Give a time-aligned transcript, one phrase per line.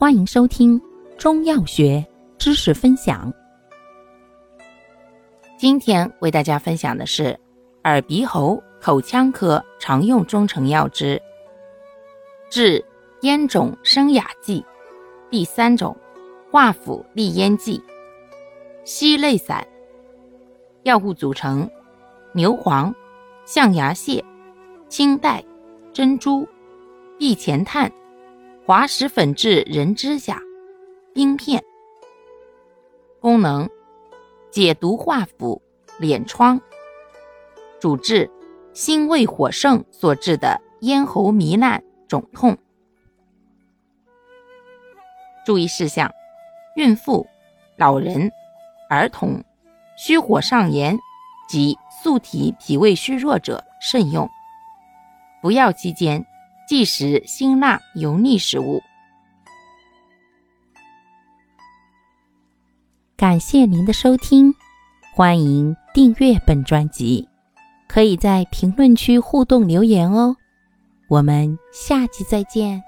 [0.00, 0.80] 欢迎收听
[1.18, 2.06] 中药学
[2.38, 3.32] 知识分享。
[5.58, 7.36] 今天为大家分享的是
[7.82, 11.20] 耳鼻喉口腔科常用中成药之
[12.48, 12.84] 治
[13.22, 14.64] 咽肿生哑剂
[15.30, 15.96] 第三种
[16.48, 17.82] 化腐利咽剂
[18.84, 19.66] 烯类散。
[20.84, 21.68] 药物组成：
[22.34, 22.94] 牛黄、
[23.44, 24.24] 象牙蟹、
[24.88, 25.44] 青黛、
[25.92, 26.46] 珍珠、
[27.18, 27.90] 碧钱炭。
[28.68, 30.42] 滑石粉质人指甲，
[31.14, 31.64] 冰片。
[33.18, 33.66] 功能：
[34.50, 35.62] 解毒化腐，
[35.98, 36.60] 敛疮。
[37.80, 38.30] 主治：
[38.74, 42.58] 心胃火盛所致的咽喉糜烂、肿痛。
[45.46, 46.12] 注意事项：
[46.76, 47.26] 孕妇、
[47.78, 48.30] 老人、
[48.90, 49.42] 儿童、
[49.96, 50.94] 虚火上炎
[51.48, 54.28] 及素体脾胃虚弱者慎用。
[55.40, 56.22] 服药期间。
[56.68, 58.82] 忌食辛辣油腻食物。
[63.16, 64.54] 感谢您的收听，
[65.14, 67.26] 欢迎订阅本专辑，
[67.88, 70.36] 可以在评论区互动留言哦。
[71.08, 72.82] 我们下期再见。